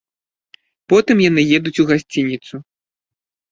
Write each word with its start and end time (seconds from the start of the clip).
Потым 0.93 1.17
яны 1.29 1.41
едуць 1.59 1.75
у 1.85 1.87
гасцініцу. 1.93 2.55